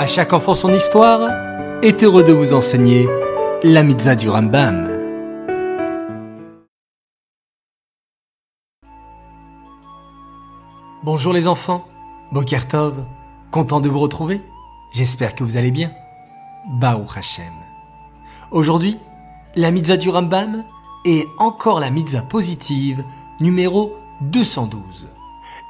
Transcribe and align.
À 0.00 0.06
chaque 0.06 0.32
enfant 0.32 0.54
son 0.54 0.72
histoire 0.72 1.28
est 1.82 2.02
heureux 2.02 2.24
de 2.24 2.32
vous 2.32 2.54
enseigner 2.54 3.06
la 3.62 3.82
mitzvah 3.82 4.16
du 4.16 4.30
Rambam. 4.30 4.88
Bonjour 11.04 11.34
les 11.34 11.46
enfants, 11.46 11.86
Boker 12.32 12.66
Tov, 12.66 13.04
content 13.50 13.80
de 13.80 13.90
vous 13.90 13.98
retrouver 13.98 14.40
J'espère 14.90 15.34
que 15.34 15.44
vous 15.44 15.58
allez 15.58 15.70
bien. 15.70 15.92
Baruch 16.80 17.18
Hashem. 17.18 17.52
Aujourd'hui, 18.52 18.96
la 19.54 19.70
mitzvah 19.70 19.98
du 19.98 20.08
Rambam 20.08 20.64
est 21.04 21.28
encore 21.36 21.78
la 21.78 21.90
mitzvah 21.90 22.22
positive 22.22 23.04
numéro 23.38 23.98
212. 24.22 25.08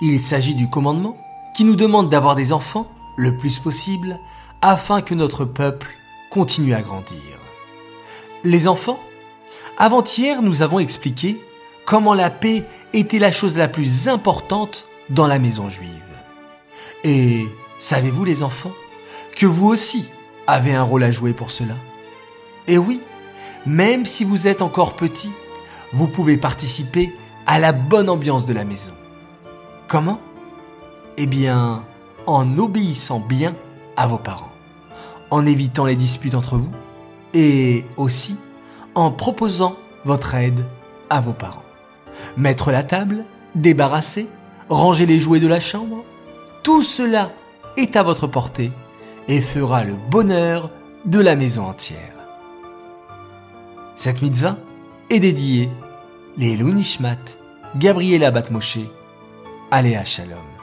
Il 0.00 0.20
s'agit 0.20 0.54
du 0.54 0.70
commandement 0.70 1.16
qui 1.52 1.64
nous 1.64 1.74
demande 1.74 2.10
d'avoir 2.10 2.36
des 2.36 2.52
enfants 2.52 2.86
le 3.20 3.36
plus 3.36 3.58
possible 3.58 4.18
afin 4.62 5.02
que 5.02 5.14
notre 5.14 5.44
peuple 5.44 5.88
continue 6.30 6.74
à 6.74 6.80
grandir. 6.80 7.20
Les 8.44 8.66
enfants, 8.66 9.00
avant-hier 9.78 10.42
nous 10.42 10.62
avons 10.62 10.78
expliqué 10.78 11.40
comment 11.84 12.14
la 12.14 12.30
paix 12.30 12.64
était 12.92 13.18
la 13.18 13.30
chose 13.30 13.56
la 13.56 13.68
plus 13.68 14.08
importante 14.08 14.86
dans 15.10 15.26
la 15.26 15.38
maison 15.38 15.68
juive. 15.68 15.90
Et 17.04 17.46
savez-vous 17.78 18.24
les 18.24 18.42
enfants 18.42 18.72
que 19.36 19.46
vous 19.46 19.68
aussi 19.68 20.08
avez 20.46 20.74
un 20.74 20.82
rôle 20.82 21.04
à 21.04 21.12
jouer 21.12 21.32
pour 21.32 21.50
cela? 21.50 21.74
Et 22.68 22.78
oui, 22.78 23.00
même 23.66 24.06
si 24.06 24.24
vous 24.24 24.48
êtes 24.48 24.62
encore 24.62 24.96
petit, 24.96 25.32
vous 25.92 26.06
pouvez 26.06 26.36
participer 26.36 27.12
à 27.46 27.58
la 27.58 27.72
bonne 27.72 28.08
ambiance 28.08 28.46
de 28.46 28.52
la 28.52 28.64
maison. 28.64 28.92
Comment? 29.88 30.20
Eh 31.16 31.26
bien, 31.26 31.84
en 32.26 32.58
obéissant 32.58 33.20
bien 33.20 33.54
à 33.96 34.06
vos 34.06 34.18
parents, 34.18 34.52
en 35.30 35.46
évitant 35.46 35.84
les 35.84 35.96
disputes 35.96 36.34
entre 36.34 36.56
vous 36.56 36.72
et 37.34 37.84
aussi 37.96 38.36
en 38.94 39.10
proposant 39.10 39.76
votre 40.04 40.34
aide 40.34 40.64
à 41.08 41.20
vos 41.20 41.32
parents. 41.32 41.64
Mettre 42.36 42.70
la 42.70 42.82
table, 42.82 43.24
débarrasser, 43.54 44.26
ranger 44.68 45.06
les 45.06 45.18
jouets 45.18 45.40
de 45.40 45.48
la 45.48 45.60
chambre, 45.60 46.04
tout 46.62 46.82
cela 46.82 47.32
est 47.76 47.96
à 47.96 48.02
votre 48.02 48.26
portée 48.26 48.70
et 49.28 49.40
fera 49.40 49.84
le 49.84 49.94
bonheur 50.10 50.70
de 51.04 51.20
la 51.20 51.36
maison 51.36 51.66
entière. 51.66 52.14
Cette 53.96 54.22
mitzvah 54.22 54.56
est 55.08 55.20
dédiée 55.20 55.70
les 56.36 56.56
Nishmat, 56.56 57.18
Gabriela 57.76 58.30
Batmoshe, 58.30 58.78
Aléa 59.70 60.04
Shalom. 60.04 60.59